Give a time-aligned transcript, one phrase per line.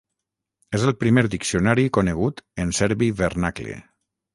[0.77, 3.83] És el primer diccionari conegut en serbi vernacle.